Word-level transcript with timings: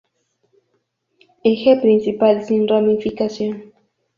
Eje 1.51 1.77
principal 1.79 2.43
sin 2.43 2.67
ramificación. 2.67 3.71